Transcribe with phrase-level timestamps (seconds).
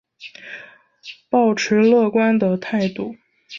[1.29, 3.15] 抱持乐观的态度